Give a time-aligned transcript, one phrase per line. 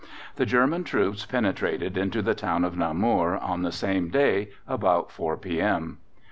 [0.37, 5.37] The German troops penetrated into the town of Namur on the same day about 4
[5.37, 5.61] p.
[5.61, 5.99] m.